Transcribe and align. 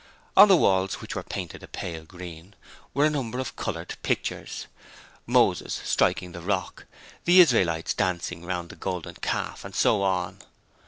On 0.35 0.47
the 0.47 0.57
walls 0.57 0.95
which 0.95 1.13
were 1.13 1.21
painted 1.21 1.61
a 1.61 1.67
pale 1.67 2.05
green 2.05 2.55
were 2.95 3.05
a 3.05 3.09
number 3.11 3.37
of 3.37 3.55
coloured 3.55 3.97
pictures: 4.01 4.65
Moses 5.27 5.79
striking 5.83 6.31
the 6.31 6.41
Rock, 6.41 6.85
the 7.25 7.39
Israelites 7.39 7.93
dancing 7.93 8.43
round 8.43 8.69
the 8.69 8.75
Golden 8.75 9.13
Calf, 9.13 9.63
and 9.63 9.75
so 9.75 10.01
on. 10.01 10.39